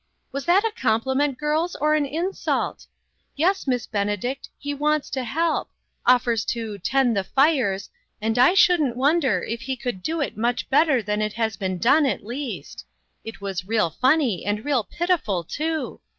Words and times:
Was 0.31 0.45
that 0.45 0.63
a 0.65 0.71
compliment, 0.75 1.37
girls, 1.37 1.75
or 1.75 1.93
an 1.93 2.07
insult? 2.07 2.87
Yes, 3.35 3.67
Miss 3.67 3.85
Benedict, 3.85 4.49
he 4.57 4.73
wants 4.73 5.11
to 5.11 5.23
help; 5.23 5.69
offers 6.07 6.43
to' 6.45 6.79
tend 6.79 7.15
the 7.15 7.23
fires,' 7.23 7.91
and 8.19 8.39
I 8.39 8.55
shouldn't 8.55 8.97
wonder 8.97 9.43
if 9.43 9.61
he 9.61 9.75
could 9.75 10.01
do 10.01 10.19
it 10.19 10.35
much 10.35 10.67
better 10.71 11.03
than 11.03 11.21
it 11.21 11.33
has 11.33 11.55
been 11.55 11.77
done 11.77 12.07
at 12.07 12.25
least. 12.25 12.83
It 13.23 13.41
was 13.41 13.67
real 13.67 13.91
funny, 13.91 14.43
and 14.43 14.65
real 14.65 14.83
pitiful, 14.83 15.43
too. 15.43 16.01